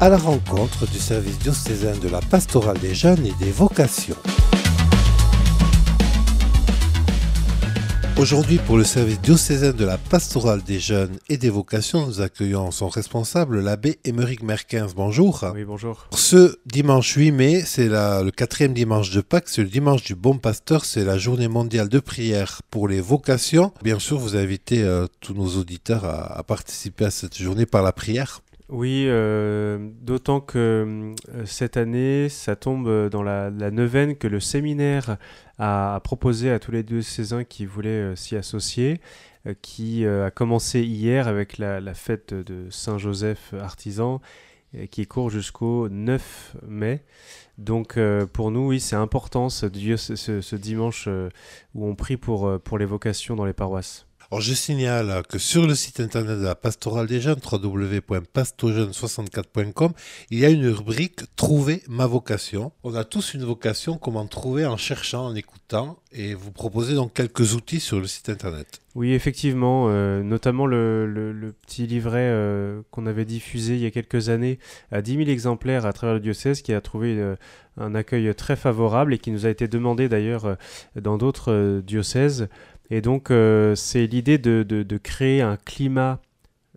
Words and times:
à 0.00 0.08
la 0.08 0.16
rencontre 0.16 0.86
du 0.86 0.98
service 0.98 1.38
diocésain 1.38 1.96
de 1.98 2.08
la 2.08 2.20
pastorale 2.20 2.78
des 2.78 2.94
jeunes 2.94 3.26
et 3.26 3.44
des 3.44 3.50
vocations. 3.50 4.16
Aujourd'hui, 8.16 8.58
pour 8.58 8.76
le 8.76 8.82
service 8.82 9.20
diocésain 9.20 9.72
de 9.72 9.84
la 9.84 9.96
pastorale 9.96 10.62
des 10.62 10.80
jeunes 10.80 11.16
et 11.28 11.36
des 11.36 11.50
vocations, 11.50 12.06
nous 12.06 12.20
accueillons 12.20 12.72
son 12.72 12.88
responsable, 12.88 13.60
l'abbé 13.60 13.98
Émeric 14.04 14.42
Merquins. 14.42 14.88
Bonjour. 14.94 15.44
Oui, 15.54 15.64
bonjour. 15.64 16.06
Ce 16.12 16.58
dimanche 16.66 17.12
8 17.14 17.30
mai, 17.30 17.62
c'est 17.64 17.88
le 17.88 18.30
quatrième 18.30 18.74
dimanche 18.74 19.10
de 19.10 19.20
Pâques, 19.20 19.48
c'est 19.48 19.62
le 19.62 19.68
dimanche 19.68 20.02
du 20.02 20.16
Bon 20.16 20.36
Pasteur, 20.36 20.84
c'est 20.84 21.04
la 21.04 21.16
journée 21.16 21.46
mondiale 21.46 21.88
de 21.88 22.00
prière 22.00 22.62
pour 22.70 22.88
les 22.88 23.00
vocations. 23.00 23.72
Bien 23.82 24.00
sûr, 24.00 24.18
vous 24.18 24.36
invitez 24.36 24.82
euh, 24.82 25.06
tous 25.20 25.34
nos 25.34 25.56
auditeurs 25.56 26.04
à, 26.04 26.42
participer 26.42 27.04
à 27.04 27.10
cette 27.10 27.38
journée 27.38 27.66
par 27.66 27.82
la 27.82 27.92
prière. 27.92 28.42
Oui, 28.68 29.06
euh, 29.08 29.78
d'autant 30.02 30.40
que 30.42 31.14
euh, 31.28 31.46
cette 31.46 31.78
année, 31.78 32.28
ça 32.28 32.54
tombe 32.54 33.08
dans 33.08 33.22
la, 33.22 33.50
neuvaine 33.50 34.16
que 34.16 34.28
le 34.28 34.40
séminaire 34.40 35.16
a, 35.58 36.00
proposé 36.04 36.50
à 36.50 36.58
tous 36.58 36.70
les 36.70 36.82
deux 36.82 36.96
diocésains 36.96 37.44
qui 37.44 37.64
voulaient 37.64 38.12
euh, 38.12 38.16
s'y 38.16 38.36
associer, 38.36 39.00
qui 39.62 40.06
a 40.06 40.30
commencé 40.30 40.82
hier 40.82 41.26
avec 41.26 41.56
la, 41.56 41.94
fête 41.94 42.34
de 42.34 42.68
Saint-Joseph 42.68 43.54
artisan, 43.58 44.20
qui 44.90 45.06
court 45.06 45.30
jusqu'au 45.30 45.88
9 45.88 46.56
mai. 46.66 47.02
Donc 47.56 47.98
pour 48.34 48.50
nous, 48.50 48.68
oui, 48.68 48.80
c'est 48.80 48.96
important 48.96 49.48
ce, 49.48 49.66
ce, 49.96 50.56
dimanche 50.56 51.08
où 51.74 51.86
on 51.86 51.94
prie 51.94 52.18
pour 52.18 52.78
les 52.78 52.84
vocations 52.84 53.36
dans 53.36 53.46
les 53.46 53.54
paroisses. 53.54 54.07
Alors 54.30 54.42
je 54.42 54.52
signale 54.52 55.22
que 55.26 55.38
sur 55.38 55.66
le 55.66 55.74
site 55.74 56.00
internet 56.00 56.38
de 56.38 56.44
la 56.44 56.54
pastorale 56.54 57.06
des 57.06 57.18
jeunes, 57.18 57.38
www.pastojeunes64.com, 57.50 59.92
il 60.30 60.38
y 60.38 60.44
a 60.44 60.50
une 60.50 60.68
rubrique 60.68 61.20
Trouver 61.34 61.82
ma 61.88 62.06
vocation. 62.06 62.72
On 62.82 62.94
a 62.94 63.04
tous 63.04 63.32
une 63.32 63.44
vocation, 63.44 63.96
comment 63.96 64.26
trouver 64.26 64.66
en 64.66 64.76
cherchant, 64.76 65.28
en 65.28 65.34
écoutant, 65.34 65.98
et 66.12 66.34
vous 66.34 66.52
proposez 66.52 66.94
donc 66.94 67.14
quelques 67.14 67.54
outils 67.54 67.80
sur 67.80 68.00
le 68.00 68.06
site 68.06 68.28
internet. 68.28 68.82
Oui, 68.94 69.12
effectivement, 69.12 69.86
euh, 69.88 70.22
notamment 70.22 70.66
le, 70.66 71.54
petit 71.62 71.86
livret 71.86 72.28
euh, 72.30 72.82
qu'on 72.90 73.06
avait 73.06 73.24
diffusé 73.24 73.76
il 73.76 73.80
y 73.80 73.86
a 73.86 73.90
quelques 73.90 74.28
années 74.28 74.58
à 74.90 75.00
10 75.00 75.16
000 75.18 75.30
exemplaires 75.30 75.86
à 75.86 75.94
travers 75.94 76.12
le 76.14 76.20
diocèse, 76.20 76.60
qui 76.60 76.74
a 76.74 76.82
trouvé 76.82 77.18
euh, 77.18 77.36
un 77.78 77.94
accueil 77.94 78.34
très 78.34 78.56
favorable 78.56 79.14
et 79.14 79.18
qui 79.18 79.30
nous 79.30 79.46
a 79.46 79.50
été 79.50 79.68
demandé 79.68 80.10
d'ailleurs 80.10 80.58
dans 80.96 81.16
d'autres 81.16 81.80
diocèses. 81.80 82.48
Et 82.90 83.00
donc, 83.00 83.30
euh, 83.30 83.74
c'est 83.74 84.06
l'idée 84.06 84.38
de, 84.38 84.62
de, 84.62 84.96
créer 84.96 85.42
un 85.42 85.56
climat 85.56 86.20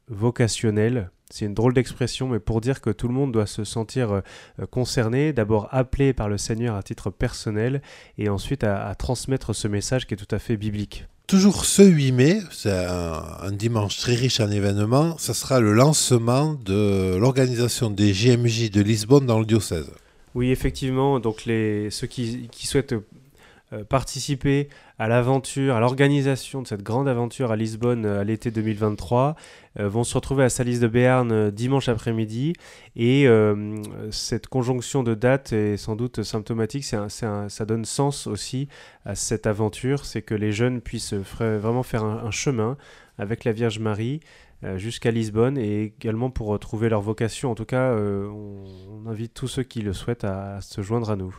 vocationnel. 0.09 1.09
C'est 1.29 1.45
une 1.45 1.53
drôle 1.53 1.73
d'expression, 1.73 2.27
mais 2.27 2.39
pour 2.39 2.59
dire 2.59 2.81
que 2.81 2.89
tout 2.89 3.07
le 3.07 3.13
monde 3.13 3.31
doit 3.31 3.45
se 3.45 3.63
sentir 3.63 4.11
euh, 4.11 4.21
concerné, 4.69 5.31
d'abord 5.31 5.69
appelé 5.71 6.11
par 6.11 6.27
le 6.27 6.37
Seigneur 6.37 6.75
à 6.75 6.83
titre 6.83 7.09
personnel, 7.09 7.81
et 8.17 8.27
ensuite 8.27 8.65
à, 8.65 8.93
transmettre 8.95 9.55
ce 9.55 9.69
message 9.69 10.05
qui 10.05 10.15
est 10.15 10.17
tout 10.17 10.35
à 10.35 10.39
fait 10.39 10.57
biblique. 10.57 11.05
Toujours 11.27 11.63
ce 11.63 11.83
8 11.83 12.11
mai, 12.11 12.39
c'est 12.51 12.85
un, 12.85 13.23
un, 13.41 13.51
dimanche 13.53 13.97
très 13.97 14.15
riche 14.15 14.41
en 14.41 14.51
événements, 14.51 15.17
ce 15.17 15.31
sera 15.31 15.61
le 15.61 15.71
lancement 15.71 16.55
de 16.55 17.15
l'organisation 17.15 17.89
des 17.89 18.13
JMJ 18.13 18.69
de 18.69 18.81
Lisbonne 18.81 19.25
dans 19.25 19.39
le 19.39 19.45
diocèse. 19.45 19.89
Oui, 20.35 20.51
effectivement, 20.51 21.21
donc 21.21 21.45
les, 21.45 21.89
ceux 21.89 22.07
qui, 22.07 22.49
qui 22.51 22.67
souhaitent 22.67 22.95
euh, 23.73 23.85
participer 23.85 24.67
à 25.01 25.07
l'aventure, 25.07 25.75
à 25.75 25.79
l'organisation 25.79 26.61
de 26.61 26.67
cette 26.67 26.83
grande 26.83 27.07
aventure 27.07 27.51
à 27.51 27.55
Lisbonne 27.55 28.05
euh, 28.05 28.21
à 28.21 28.23
l'été 28.23 28.51
2023, 28.51 29.35
euh, 29.79 29.89
vont 29.89 30.03
se 30.03 30.13
retrouver 30.13 30.43
à 30.43 30.49
Salis 30.49 30.77
de 30.77 30.87
Béarn 30.87 31.49
dimanche 31.49 31.89
après-midi. 31.89 32.53
Et 32.95 33.27
cette 34.11 34.45
conjonction 34.45 35.01
de 35.01 35.15
dates 35.15 35.53
est 35.53 35.77
sans 35.77 35.95
doute 35.95 36.21
symptomatique, 36.21 36.83
ça 36.83 37.65
donne 37.65 37.83
sens 37.83 38.27
aussi 38.27 38.67
à 39.03 39.15
cette 39.15 39.47
aventure, 39.47 40.05
c'est 40.05 40.21
que 40.21 40.35
les 40.35 40.51
jeunes 40.51 40.81
puissent 40.81 41.15
vraiment 41.15 41.81
faire 41.81 42.03
un, 42.03 42.29
chemin 42.29 42.77
avec 43.17 43.43
la 43.43 43.53
Vierge 43.53 43.79
Marie 43.79 44.19
jusqu'à 44.75 45.09
Lisbonne 45.09 45.57
et 45.57 45.93
également 45.97 46.29
pour 46.29 46.59
trouver 46.59 46.89
leur 46.89 47.01
vocation. 47.01 47.49
En 47.49 47.55
tout 47.55 47.65
cas, 47.65 47.95
on, 47.95 49.07
invite 49.07 49.33
tous 49.33 49.47
ceux 49.47 49.63
qui 49.63 49.81
le 49.81 49.93
souhaitent 49.93 50.25
à 50.25 50.61
se 50.61 50.81
joindre 50.81 51.09
à 51.09 51.15
nous. 51.15 51.35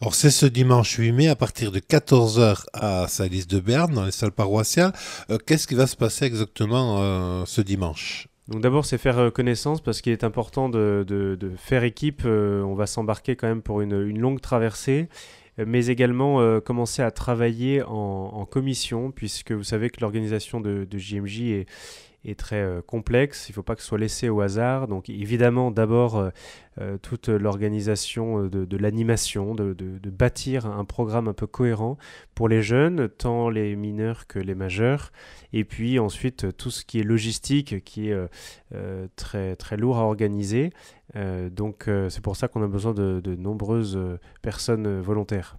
Alors 0.00 0.14
c'est 0.14 0.30
ce 0.30 0.46
dimanche 0.46 0.96
8 0.96 1.12
mai 1.12 1.28
à 1.28 1.36
partir 1.36 1.72
de 1.72 1.78
14h 1.78 2.64
à 2.74 3.08
Salis 3.08 3.46
de 3.46 3.60
Berne 3.60 3.94
dans 3.94 4.04
les 4.04 4.10
salles 4.10 4.32
paroissiales. 4.32 4.92
Euh, 5.30 5.38
qu'est-ce 5.38 5.66
qui 5.66 5.74
va 5.74 5.86
se 5.86 5.96
passer 5.96 6.26
exactement 6.26 6.98
euh, 7.00 7.44
ce 7.46 7.60
dimanche? 7.60 8.28
Donc 8.48 8.62
d'abord 8.62 8.84
c'est 8.84 8.98
faire 8.98 9.18
euh, 9.18 9.30
connaissance 9.30 9.80
parce 9.80 10.00
qu'il 10.00 10.12
est 10.12 10.24
important 10.24 10.68
de, 10.68 11.04
faire 11.56 11.84
équipe. 11.84 12.24
on 12.24 12.74
va 12.74 12.86
s'embarquer 12.86 13.36
quand 13.36 13.48
même 13.48 13.62
pour 13.62 13.80
une, 13.80 14.18
longue 14.18 14.40
traversée 14.40 15.08
mais 15.58 15.86
également 15.86 16.60
commencer 16.60 17.00
à 17.00 17.10
travailler 17.10 17.82
en, 17.82 18.44
commission, 18.44 19.10
puisque 19.10 19.52
vous 19.52 19.62
savez 19.62 19.88
que 19.88 20.02
l'organisation 20.02 20.60
de, 20.60 20.84
de, 20.84 20.98
JMJ 20.98 21.40
est, 21.40 21.66
est 22.26 22.38
très 22.38 22.56
euh, 22.56 22.82
complexe, 22.82 23.48
il 23.48 23.52
ne 23.52 23.54
faut 23.54 23.62
pas 23.62 23.74
que 23.74 23.82
ce 23.82 23.88
soit 23.88 23.98
laissé 23.98 24.28
au 24.28 24.40
hasard. 24.40 24.88
Donc 24.88 25.08
évidemment, 25.08 25.70
d'abord, 25.70 26.16
euh, 26.16 26.30
euh, 26.80 26.98
toute 26.98 27.28
l'organisation 27.28 28.46
de, 28.46 28.76
l'animation, 28.76 29.54
de, 29.54 29.74
bâtir 30.10 30.66
un 30.66 30.84
programme 30.84 31.28
un 31.28 31.32
peu 31.32 31.46
cohérent 31.46 31.96
pour 32.34 32.48
les 32.48 32.62
jeunes, 32.62 33.08
tant 33.08 33.48
les 33.48 33.76
mineurs 33.76 34.26
que 34.26 34.38
les 34.38 34.54
majeurs. 34.54 35.12
Et 35.52 35.64
puis 35.64 35.98
ensuite, 35.98 36.56
tout 36.56 36.70
ce 36.70 36.84
qui 36.84 37.00
est 37.00 37.02
logistique, 37.02 37.84
qui 37.84 38.10
est 38.10 38.16
très, 39.16 39.56
très 39.56 39.76
lourd 39.76 39.98
à 39.98 40.02
organiser. 40.02 40.70
donc 41.50 41.88
c'est 42.08 42.22
pour 42.22 42.36
ça 42.36 42.48
qu'on 42.48 42.62
a 42.62 42.66
besoin 42.66 42.92
de 42.92 43.36
nombreuses 43.36 43.98
personnes 44.42 45.00
volontaires. 45.00 45.58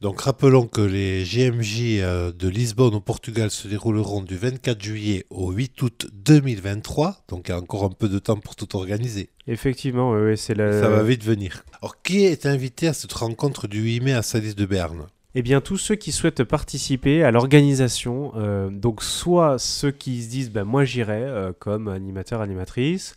Donc 0.00 0.20
rappelons 0.20 0.66
que 0.66 0.80
les 0.80 1.24
GMJ 1.24 2.00
euh, 2.00 2.32
de 2.32 2.48
Lisbonne 2.48 2.94
au 2.94 3.00
Portugal 3.00 3.50
se 3.50 3.66
dérouleront 3.66 4.22
du 4.22 4.36
24 4.36 4.80
juillet 4.80 5.26
au 5.30 5.50
8 5.50 5.82
août 5.82 6.06
2023. 6.12 7.24
Donc 7.28 7.48
il 7.48 7.50
y 7.50 7.54
a 7.54 7.58
encore 7.58 7.84
un 7.84 7.90
peu 7.90 8.08
de 8.08 8.18
temps 8.18 8.36
pour 8.36 8.54
tout 8.54 8.76
organiser. 8.76 9.30
Effectivement, 9.46 10.12
oui, 10.12 10.36
c'est 10.36 10.54
la... 10.54 10.80
Ça 10.80 10.88
va 10.88 11.02
vite 11.02 11.24
venir. 11.24 11.64
Alors 11.80 12.00
qui 12.02 12.24
est 12.24 12.46
invité 12.46 12.88
à 12.88 12.92
cette 12.92 13.12
rencontre 13.12 13.66
du 13.66 13.80
8 13.80 14.00
mai 14.00 14.12
à 14.12 14.22
Salis 14.22 14.54
de 14.54 14.66
Berne? 14.66 15.06
Eh 15.34 15.42
bien, 15.42 15.60
tous 15.60 15.76
ceux 15.76 15.94
qui 15.94 16.10
souhaitent 16.10 16.42
participer 16.42 17.22
à 17.22 17.30
l'organisation, 17.30 18.32
euh, 18.36 18.70
donc 18.70 19.02
soit 19.02 19.58
ceux 19.58 19.90
qui 19.90 20.22
se 20.22 20.28
disent, 20.30 20.50
ben, 20.50 20.64
moi 20.64 20.84
j'irai 20.84 21.22
euh, 21.22 21.52
comme 21.58 21.88
animateur, 21.88 22.40
animatrice, 22.40 23.14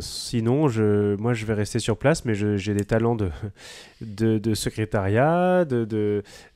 sinon, 0.00 0.68
je, 0.68 1.16
moi, 1.16 1.34
je 1.34 1.46
vais 1.46 1.54
rester 1.54 1.78
sur 1.78 1.96
place, 1.96 2.24
mais 2.24 2.34
j'ai 2.34 2.74
des 2.74 2.84
talents 2.84 3.16
de, 3.16 3.30
de, 4.00 4.54
secrétariat, 4.54 5.64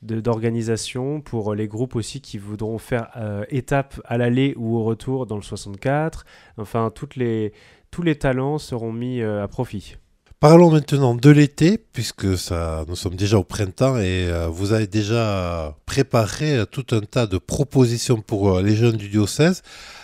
d'organisation 0.01 1.17
de, 1.17 1.23
pour 1.23 1.55
les 1.55 1.67
groupes 1.67 1.95
aussi 1.95 2.21
qui 2.21 2.37
voudront 2.37 2.77
faire 2.77 3.09
euh, 3.15 3.45
étape 3.49 4.01
à 4.05 4.17
l'aller 4.17 4.53
ou 4.57 4.77
au 4.77 4.83
retour 4.83 5.25
dans 5.25 5.37
le 5.37 5.41
64. 5.41 6.25
Enfin, 6.57 6.91
toutes 6.93 7.15
les, 7.15 7.53
tous 7.91 8.01
les 8.01 8.15
talents 8.15 8.57
seront 8.57 8.91
mis 8.91 9.21
euh, 9.21 9.43
à 9.43 9.47
profit. 9.47 9.95
Parlons 10.41 10.71
maintenant 10.71 11.13
de 11.13 11.29
l'été, 11.29 11.77
puisque 11.77 12.25
nous 12.25 12.95
sommes 12.95 13.15
déjà 13.15 13.37
au 13.37 13.43
printemps 13.43 13.97
et 13.97 14.27
vous 14.49 14.73
avez 14.73 14.87
déjà 14.87 15.77
préparé 15.85 16.63
tout 16.71 16.85
un 16.91 17.01
tas 17.01 17.27
de 17.27 17.37
propositions 17.37 18.21
pour 18.21 18.59
les 18.59 18.75
jeunes 18.75 18.97
du 18.97 19.07
diocèse. 19.07 19.61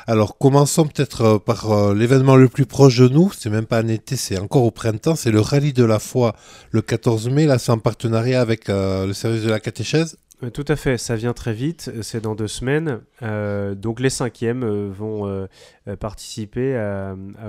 Alors 0.09 0.37
commençons 0.37 0.85
peut-être 0.87 1.21
euh, 1.21 1.37
par 1.37 1.69
euh, 1.69 1.93
l'événement 1.93 2.37
le 2.37 2.47
plus 2.47 2.65
proche 2.65 2.95
de 2.95 3.09
nous, 3.09 3.29
c'est 3.37 3.49
même 3.49 3.65
pas 3.65 3.79
un 3.79 3.89
été, 3.89 4.15
c'est 4.15 4.39
encore 4.39 4.63
au 4.63 4.71
printemps, 4.71 5.17
c'est 5.17 5.31
le 5.31 5.41
rallye 5.41 5.73
de 5.73 5.83
la 5.83 5.99
foi 5.99 6.33
le 6.71 6.81
14 6.81 7.29
mai, 7.29 7.45
là 7.45 7.59
c'est 7.59 7.73
en 7.73 7.77
partenariat 7.77 8.39
avec 8.39 8.69
euh, 8.69 9.05
le 9.05 9.11
service 9.11 9.43
de 9.43 9.49
la 9.49 9.59
catéchèse. 9.59 10.17
Tout 10.53 10.65
à 10.67 10.75
fait, 10.75 10.99
ça 10.99 11.15
vient 11.15 11.33
très 11.33 11.53
vite, 11.53 11.91
c'est 12.03 12.21
dans 12.21 12.35
deux 12.35 12.47
semaines. 12.47 13.01
donc 13.75 13.99
les 13.99 14.11
cinquièmes 14.11 14.63
vont 14.89 15.47
participer 15.99 16.77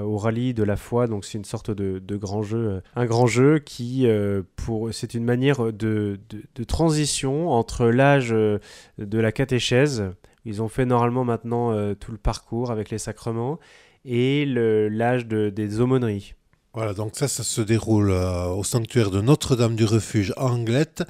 au 0.02 0.16
rallye 0.16 0.54
de 0.54 0.62
la 0.62 0.76
foi, 0.76 1.06
donc 1.06 1.26
c'est 1.26 1.36
une 1.36 1.44
sorte 1.44 1.70
de, 1.70 2.16
grand 2.16 2.42
jeu, 2.42 2.80
un 2.96 3.04
grand 3.04 3.26
jeu 3.26 3.58
qui, 3.58 4.08
pour, 4.56 4.88
c'est 4.94 5.12
une 5.12 5.24
manière 5.24 5.70
de, 5.70 6.18
de 6.30 6.64
transition 6.64 7.50
entre 7.50 7.86
l'âge 7.88 8.30
de 8.30 8.60
la 8.98 9.32
catéchèse, 9.32 10.10
ils 10.48 10.62
ont 10.62 10.68
fait 10.68 10.86
normalement 10.86 11.24
maintenant 11.24 11.72
euh, 11.72 11.94
tout 11.94 12.10
le 12.10 12.16
parcours 12.16 12.70
avec 12.70 12.88
les 12.88 12.96
sacrements 12.96 13.58
et 14.06 14.46
l'âge 14.46 15.26
des 15.26 15.80
aumôneries. 15.80 16.34
Voilà, 16.78 16.94
donc 16.94 17.16
ça, 17.16 17.26
ça 17.26 17.42
se 17.42 17.60
déroule 17.60 18.12
euh, 18.12 18.46
au 18.50 18.62
sanctuaire 18.62 19.10
de 19.10 19.20
Notre-Dame 19.20 19.74
du 19.74 19.84
Refuge 19.84 20.32
à 20.36 20.44
Anglette, 20.44 21.02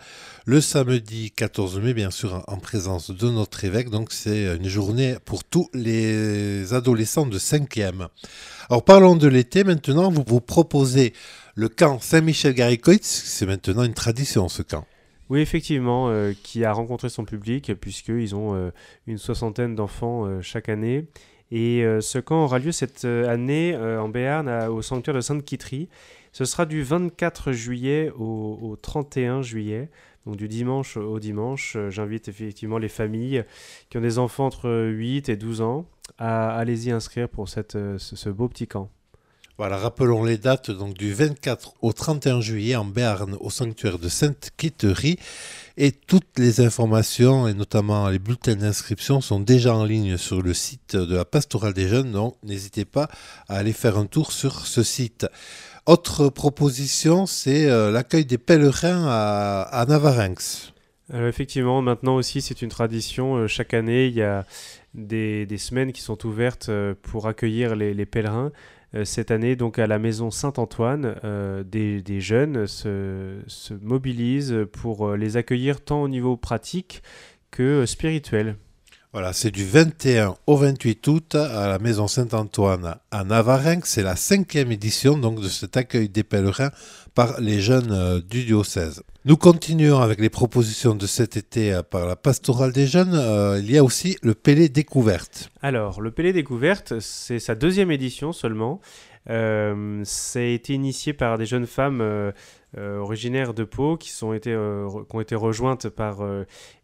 le 0.46 0.62
samedi 0.62 1.30
14 1.30 1.78
mai, 1.80 1.92
bien 1.92 2.10
sûr, 2.10 2.42
en 2.46 2.56
présence 2.56 3.10
de 3.10 3.28
notre 3.28 3.66
évêque. 3.66 3.90
Donc 3.90 4.10
c'est 4.10 4.56
une 4.56 4.66
journée 4.66 5.16
pour 5.26 5.44
tous 5.44 5.68
les 5.74 6.72
adolescents 6.72 7.26
de 7.26 7.38
5e. 7.38 8.08
Alors 8.70 8.82
parlons 8.82 9.14
de 9.14 9.28
l'été 9.28 9.62
maintenant. 9.62 10.10
Vous 10.10 10.24
vous 10.26 10.40
proposez 10.40 11.12
le 11.54 11.68
camp 11.68 12.00
Saint-Michel-Garicoitz. 12.00 13.04
C'est 13.04 13.44
maintenant 13.44 13.82
une 13.82 13.92
tradition, 13.92 14.48
ce 14.48 14.62
camp. 14.62 14.86
Oui, 15.28 15.40
effectivement, 15.40 16.08
euh, 16.08 16.32
qui 16.42 16.64
a 16.64 16.72
rencontré 16.72 17.10
son 17.10 17.26
public, 17.26 17.74
puisqu'ils 17.78 18.34
ont 18.34 18.54
euh, 18.54 18.70
une 19.06 19.18
soixantaine 19.18 19.74
d'enfants 19.74 20.40
chaque 20.40 20.70
année. 20.70 21.04
Et 21.50 21.82
ce 22.00 22.18
camp 22.18 22.44
aura 22.44 22.58
lieu 22.58 22.72
cette 22.72 23.04
année 23.04 23.76
en 23.76 24.08
Béarn 24.08 24.48
au 24.68 24.82
sanctuaire 24.82 25.14
de 25.14 25.20
Sainte-Quitterie. 25.20 25.88
Ce 26.32 26.44
sera 26.44 26.66
du 26.66 26.82
24 26.82 27.52
juillet 27.52 28.12
au, 28.18 28.76
31 28.80 29.42
juillet. 29.42 29.88
Donc 30.26 30.36
du 30.36 30.46
dimanche 30.46 30.98
au 30.98 31.18
dimanche, 31.18 31.78
j'invite 31.88 32.28
effectivement 32.28 32.76
les 32.76 32.88
familles 32.88 33.44
qui 33.88 33.96
ont 33.96 34.02
des 34.02 34.18
enfants 34.18 34.46
entre 34.46 34.70
8 34.90 35.30
et 35.30 35.36
12 35.36 35.62
ans 35.62 35.86
à 36.18 36.50
allez-y 36.50 36.90
inscrire 36.90 37.28
pour 37.28 37.48
cette, 37.48 37.78
ce 37.96 38.28
beau 38.28 38.48
petit 38.48 38.66
camp. 38.66 38.90
Voilà, 39.58 39.76
rappelons 39.76 40.22
les 40.22 40.38
dates 40.38 40.70
donc 40.70 40.94
du 40.94 41.12
24 41.12 41.74
au 41.82 41.92
31 41.92 42.40
juillet 42.40 42.76
en 42.76 42.84
Béarn 42.84 43.36
au 43.40 43.50
sanctuaire 43.50 43.98
de 43.98 44.08
Sainte-Quitterie 44.08 45.18
et 45.76 45.90
toutes 45.90 46.38
les 46.38 46.60
informations 46.60 47.48
et 47.48 47.54
notamment 47.54 48.08
les 48.08 48.20
bulletins 48.20 48.54
d'inscription 48.54 49.20
sont 49.20 49.40
déjà 49.40 49.74
en 49.74 49.84
ligne 49.84 50.16
sur 50.16 50.42
le 50.42 50.54
site 50.54 50.94
de 50.94 51.16
la 51.16 51.24
pastorale 51.24 51.74
des 51.74 51.88
jeunes 51.88 52.12
donc 52.12 52.36
n'hésitez 52.44 52.84
pas 52.84 53.08
à 53.48 53.56
aller 53.56 53.72
faire 53.72 53.98
un 53.98 54.06
tour 54.06 54.30
sur 54.30 54.64
ce 54.64 54.84
site. 54.84 55.26
Autre 55.86 56.28
proposition, 56.28 57.26
c'est 57.26 57.68
euh, 57.68 57.90
l'accueil 57.90 58.26
des 58.26 58.38
pèlerins 58.38 59.06
à, 59.08 59.62
à 59.62 59.84
Navarinx. 59.86 60.72
effectivement, 61.12 61.82
maintenant 61.82 62.14
aussi, 62.14 62.42
c'est 62.42 62.62
une 62.62 62.68
tradition. 62.68 63.34
Euh, 63.34 63.48
chaque 63.48 63.74
année, 63.74 64.06
il 64.06 64.14
y 64.14 64.22
a 64.22 64.46
des, 64.94 65.48
semaines 65.58 65.92
qui 65.92 66.02
sont 66.02 66.26
ouvertes 66.26 66.68
euh, 66.68 66.94
pour 67.02 67.26
accueillir 67.26 67.74
les 67.74 68.06
pèlerins. 68.06 68.52
Euh, 68.94 69.04
cette 69.04 69.30
année, 69.30 69.56
donc 69.56 69.78
à 69.78 69.86
la 69.86 69.98
maison 69.98 70.30
Saint-Antoine, 70.30 71.16
euh, 71.24 71.62
des, 71.62 72.20
jeunes 72.20 72.66
se, 72.66 73.74
mobilisent 73.82 74.66
pour 74.72 75.08
euh, 75.08 75.16
les 75.16 75.36
accueillir 75.36 75.82
tant 75.82 76.02
au 76.02 76.08
niveau 76.08 76.36
pratique 76.36 77.02
que 77.50 77.86
spirituel. 77.86 78.56
Voilà, 79.14 79.32
c'est 79.32 79.50
du 79.50 79.64
21 79.64 80.34
au 80.46 80.56
28 80.56 81.06
août 81.08 81.34
à 81.34 81.66
la 81.66 81.78
Maison 81.78 82.08
Saint-Antoine 82.08 82.96
à 83.10 83.24
Navarinx. 83.24 83.88
C'est 83.88 84.02
la 84.02 84.16
cinquième 84.16 84.70
édition 84.70 85.16
donc 85.16 85.40
de 85.40 85.48
cet 85.48 85.78
accueil 85.78 86.10
des 86.10 86.22
pèlerins 86.22 86.70
par 87.14 87.40
les 87.40 87.60
jeunes 87.60 88.20
du 88.28 88.44
diocèse. 88.44 89.02
Nous 89.24 89.38
continuons 89.38 90.00
avec 90.00 90.20
les 90.20 90.28
propositions 90.28 90.94
de 90.94 91.06
cet 91.06 91.38
été 91.38 91.80
par 91.90 92.06
la 92.06 92.16
pastorale 92.16 92.72
des 92.72 92.86
jeunes. 92.86 93.14
il 93.58 93.70
y 93.70 93.78
a 93.78 93.82
aussi 93.82 94.18
le 94.22 94.34
Pélé 94.34 94.68
Découverte. 94.68 95.48
Alors, 95.62 96.02
le 96.02 96.10
Pélé 96.10 96.34
Découverte, 96.34 97.00
c'est 97.00 97.38
sa 97.38 97.54
deuxième 97.54 97.90
édition 97.90 98.32
seulement. 98.32 98.80
Euh, 99.30 100.00
ça 100.04 100.38
a 100.38 100.42
été 100.42 100.72
initié 100.72 101.12
par 101.12 101.36
des 101.36 101.46
jeunes 101.46 101.66
femmes 101.66 102.00
euh, 102.00 102.06
euh, 102.08 102.32
originaires 102.76 103.54
de 103.54 103.64
Pau 103.64 103.96
qui, 103.96 104.10
été, 104.34 104.50
qui 104.50 105.16
ont 105.16 105.20
été 105.20 105.34
rejointes 105.34 105.88
par 105.88 106.18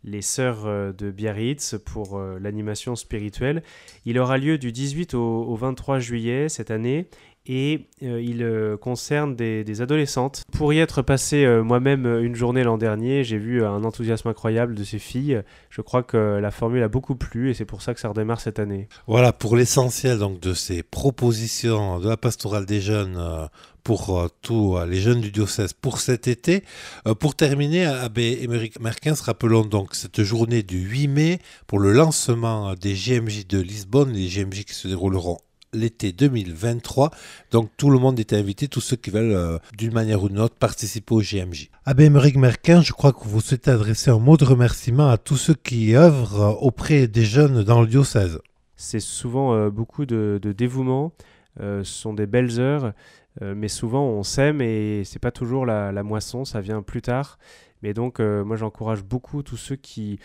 les 0.03 0.23
sœurs 0.23 0.95
de 0.95 1.11
Biarritz 1.11 1.77
pour 1.85 2.19
l'animation 2.19 2.97
spirituelle. 2.97 3.63
Il 4.05 4.19
aura 4.19 4.39
lieu 4.39 4.57
du 4.57 4.73
18 4.73 5.15
au 5.15 5.55
23 5.55 5.99
juillet 5.99 6.49
cette 6.49 6.71
année 6.71 7.09
et 7.46 7.88
euh, 8.02 8.23
il 8.23 8.43
euh, 8.43 8.76
concerne 8.76 9.37
des, 9.37 9.81
adolescentes. 9.81 10.44
Pour 10.52 10.73
y 10.73 10.79
être 10.79 11.02
passé 11.02 11.44
euh, 11.44 11.62
moi-même 11.62 12.06
une 12.23 12.35
journée 12.35 12.62
l'an 12.62 12.79
dernier, 12.79 13.25
j'ai 13.25 13.38
vu 13.38 13.64
un 13.64 13.85
enthousiasme 13.85 14.29
incroyable 14.29 14.75
de 14.75 14.85
ces 14.85 14.99
filles. 14.99 15.43
Je 15.69 15.82
crois 15.82 16.02
que 16.02 16.17
la 16.17 16.50
formule 16.50 16.82
a 16.82 16.88
beaucoup 16.88 17.17
plu 17.17 17.50
et 17.50 17.55
c'est 17.55 17.64
pour 17.64 17.82
ça 17.82 17.93
que 17.93 18.00
ça 18.00 18.08
redémarre 18.08 18.41
cette 18.41 18.58
année. 18.58 18.88
Voilà 19.06 19.32
pour 19.32 19.56
l'essentiel 19.56 20.19
donc 20.19 20.41
de 20.41 20.55
ces 20.55 20.82
propositions 20.82 21.99
de 21.99 22.08
la 22.08 22.17
pastorale 22.17 22.67
des 22.67 22.81
jeunes 22.81 23.49
pour 23.82 24.31
tous 24.41 24.79
les 24.88 25.00
jeunes 25.00 25.20
du 25.20 25.31
diocèse 25.31 25.73
pour 25.73 25.99
cet 25.99 26.29
été. 26.29 26.64
pour 27.20 27.35
terminer, 27.35 27.85
Abbé 27.85 28.38
Émeric 28.43 28.81
Merkins, 28.81 29.14
rappelons 29.23 29.64
donc 29.64 29.94
cette 29.94 30.23
journée 30.23 30.62
du 30.62 30.79
8 30.79 31.08
mai 31.08 31.38
pour 31.67 31.79
le 31.79 31.93
lancement 31.93 32.75
des 32.75 32.94
GMJ 32.94 33.46
de 33.46 33.61
Lisbonne, 33.61 34.12
les 34.12 34.29
GMJ 34.29 34.64
qui 34.64 34.75
se 34.75 34.88
dérouleront 34.88 35.38
l'été 35.75 36.12
2023. 36.12 37.11
Donc 37.50 37.71
tout 37.76 37.91
le 37.91 37.99
monde 37.99 38.19
est 38.19 38.32
invité, 38.32 38.69
tous 38.69 38.81
ceux 38.81 38.97
qui 38.97 39.11
veulent 39.11 39.35
euh, 39.35 39.59
d'une 39.76 39.93
manière 39.93 40.23
ou 40.23 40.29
d'une 40.29 40.41
autre 40.41 40.55
participer 40.55 41.15
au 41.15 41.21
GMJ. 41.21 41.71
Abbé 41.85 42.05
Emmerich 42.05 42.37
Merquin, 42.37 42.81
je 42.81 42.93
crois 42.93 43.12
que 43.12 43.25
vous 43.25 43.41
souhaitez 43.41 43.71
adresser 43.71 44.11
un 44.11 44.19
mot 44.19 44.37
de 44.37 44.44
remerciement 44.44 45.09
à 45.09 45.19
tous 45.19 45.37
ceux 45.37 45.55
qui 45.55 45.94
œuvrent 45.94 46.41
euh, 46.41 46.50
auprès 46.61 47.06
des 47.06 47.25
jeunes 47.25 47.62
dans 47.62 47.81
le 47.81 47.87
diocèse. 47.87 48.41
C'est 48.76 49.00
souvent 49.00 49.55
euh, 49.55 49.71
beaucoup 49.71 50.06
de, 50.06 50.41
dévouement, 50.56 51.12
ce 51.59 51.82
sont 51.85 52.15
des 52.15 52.27
belles 52.27 52.59
heures, 52.59 52.93
mais 53.41 53.69
souvent 53.69 54.05
on 54.05 54.25
s'aime 54.25 54.61
et 54.61 55.03
c'est 55.05 55.20
pas 55.20 55.31
toujours 55.31 55.65
la, 55.67 56.03
moisson, 56.03 56.44
ça 56.44 56.61
vient 56.61 56.82
plus 56.82 57.03
tard. 57.03 57.38
Mais 57.82 57.94
donc 57.94 58.19
moi 58.19 58.56
j'encourage 58.56 59.05
beaucoup 59.05 59.44
tous 59.44 59.56
ceux 59.56 59.77
qui, 59.77 60.19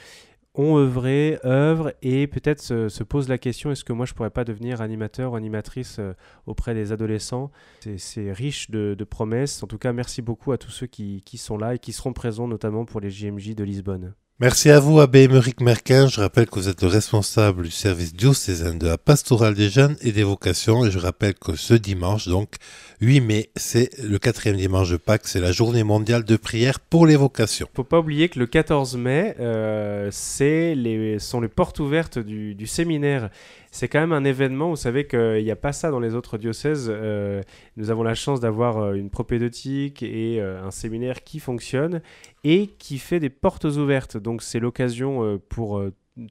ont 0.60 0.78
œuvré, 0.78 1.40
œuvrent 1.46 1.94
et 2.02 2.28
peut-être 2.28 2.62
se, 2.62 2.90
se 2.90 3.04
posent 3.04 3.30
la 3.30 3.38
question 3.38 3.72
est-ce 3.72 3.86
que 3.86 3.94
moi 3.94 4.06
je 4.06 4.14
pourrais 4.14 4.30
pas 4.30 4.44
devenir 4.44 4.82
animateur 4.82 5.32
ou 5.32 5.36
animatrice 5.38 5.98
euh, 6.00 6.14
auprès 6.46 6.74
des 6.74 6.92
adolescents? 6.92 7.50
C'est 7.98 8.32
riche 8.34 8.70
de, 8.70 8.96
promesses. 9.10 9.64
En 9.64 9.68
tout 9.68 9.78
cas, 9.78 9.94
merci 9.94 10.22
beaucoup 10.22 10.52
à 10.52 10.58
tous 10.58 10.72
ceux 10.72 10.86
qui, 10.86 11.24
qui 11.24 11.38
sont 11.38 11.58
là 11.58 11.76
et 11.76 11.80
qui 11.80 11.94
seront 11.94 12.14
présents 12.14 12.48
notamment 12.48 12.86
pour 12.86 13.00
les 13.00 13.10
JMJ 13.10 13.56
de 13.56 13.64
Lisbonne. 13.64 14.14
Merci 14.42 14.70
à 14.70 14.80
vous, 14.80 15.02
Abbé 15.02 15.24
Émeric 15.24 15.60
Merquin. 15.60 16.08
Je 16.08 16.22
rappelle 16.22 16.46
que 16.46 16.56
vous 16.56 16.70
êtes 16.70 16.82
le 16.82 16.88
responsable 16.88 17.64
du 17.64 17.72
service 17.72 18.14
diocésain 18.14 18.74
de 18.74 18.88
la 18.88 18.98
pastorale 18.98 19.54
des 19.54 19.68
jeunes 19.68 19.98
et 20.02 20.14
des 20.14 20.24
vocations. 20.24 20.86
Et 20.86 20.92
je 20.92 20.98
rappelle 20.98 21.34
que 21.34 21.58
ce 21.58 21.74
dimanche, 21.74 22.30
donc 22.30 22.56
8 23.02 23.20
mai, 23.20 23.50
c'est 23.58 23.90
le 24.02 24.18
quatrième 24.18 24.56
dimanche 24.56 24.92
de 24.92 24.96
Pâques, 24.96 25.28
c'est 25.28 25.42
la 25.42 25.52
journée 25.52 25.84
mondiale 25.84 26.24
de 26.24 26.38
prière 26.38 26.80
pour 26.80 27.06
les 27.06 27.18
vocations. 27.18 27.68
Faut 27.76 27.84
pas 27.84 28.00
oublier 28.00 28.30
que 28.30 28.40
le 28.40 28.48
14 28.48 28.96
mai, 28.96 29.36
euh, 29.42 30.10
les, 30.40 31.20
sont 31.20 31.42
les 31.42 31.50
portes 31.50 31.80
ouvertes 31.80 32.18
du 32.18 32.66
séminaire 32.66 33.32
c'est 33.72 33.88
quand 33.88 34.00
même 34.00 34.14
un 34.14 34.24
événement. 34.24 34.70
Vous 34.70 34.76
savez 34.76 35.06
qu'il 35.06 35.44
n'y 35.44 35.52
a 35.52 35.56
pas 35.56 35.74
ça 35.74 35.92
dans 35.92 36.00
les 36.00 36.16
autres 36.16 36.38
diocèses. 36.38 36.88
Euh, 36.90 37.42
nous 37.78 37.92
avons 37.92 38.04
la 38.04 38.16
chance 38.16 38.40
d'avoir 38.40 38.78
euh, 38.78 38.94
une 38.94 39.10
propédeutique 39.10 40.04
et 40.04 40.42
euh, 40.42 40.64
un 40.64 40.72
séminaire 40.72 41.24
qui 41.24 41.40
fonctionne 41.40 42.02
et 42.44 42.68
qui 42.68 42.98
fait 42.98 43.20
des 43.20 43.30
portes 43.30 43.66
ouvertes. 43.66 44.18
Donc 44.18 44.42
c'est 44.42 44.60
l'occasion 44.60 45.40
pour 45.50 45.82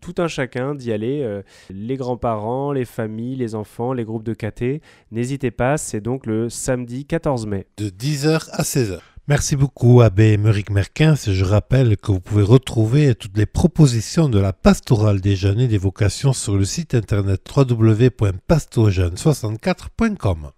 tout 0.00 0.14
un 0.18 0.28
chacun 0.28 0.74
d'y 0.74 0.92
aller, 0.92 1.42
les 1.70 1.96
grands-parents, 1.96 2.72
les 2.72 2.86
familles, 2.86 3.36
les 3.36 3.54
enfants, 3.54 3.92
les 3.92 4.04
groupes 4.04 4.24
de 4.24 4.34
caté. 4.34 4.80
N'hésitez 5.10 5.50
pas, 5.50 5.76
c'est 5.76 6.00
donc 6.00 6.26
le 6.26 6.48
samedi 6.48 7.04
14 7.04 7.46
mai. 7.46 7.66
De 7.76 7.90
10h 7.90 8.48
à 8.52 8.62
16h. 8.62 9.00
Merci 9.28 9.54
beaucoup, 9.56 10.00
Abbé 10.00 10.32
Émeric 10.32 10.70
Merquins. 10.70 11.14
Je 11.14 11.44
rappelle 11.44 11.98
que 11.98 12.12
vous 12.12 12.20
pouvez 12.20 12.42
retrouver 12.42 13.14
toutes 13.14 13.36
les 13.36 13.44
propositions 13.44 14.30
de 14.30 14.38
la 14.38 14.54
pastorale 14.54 15.20
des 15.20 15.36
jeunes 15.36 15.60
et 15.60 15.68
des 15.68 15.76
vocations 15.76 16.32
sur 16.32 16.56
le 16.56 16.64
site 16.64 16.94
internet 16.94 17.42
www.pastorjeunes64.com. 17.54 20.48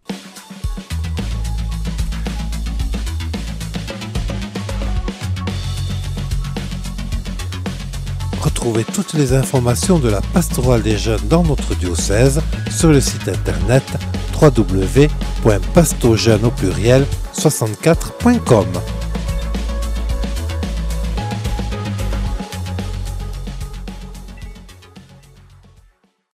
Retrouvez 8.41 8.85
toutes 8.85 9.15
les 9.15 9.33
informations 9.33 9.99
de 9.99 10.09
la 10.09 10.21
pastorale 10.21 10.83
des 10.83 10.97
jeunes 10.97 11.27
dans 11.29 11.43
notre 11.43 11.75
diocèse 11.75 12.41
sur 12.71 12.91
le 12.91 13.01
site 13.01 13.27
internet 13.27 13.83
pluriel 16.51 17.07
64.com. 17.35 19.00